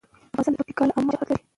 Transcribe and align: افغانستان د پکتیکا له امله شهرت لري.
افغانستان 0.31 0.53
د 0.53 0.57
پکتیکا 0.59 0.83
له 0.87 0.93
امله 0.97 1.15
شهرت 1.17 1.27
لري. 1.31 1.43